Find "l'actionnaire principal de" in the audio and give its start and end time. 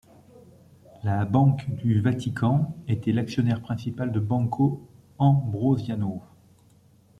3.11-4.19